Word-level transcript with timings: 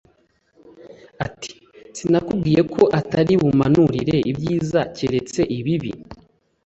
ati 1.25 1.51
“Sinakubwiye 1.97 2.61
ko 2.73 2.81
atari 2.99 3.33
bumpanurire 3.41 4.17
ibyiza 4.31 4.79
keretse 4.95 5.41
ibibi?” 5.57 5.91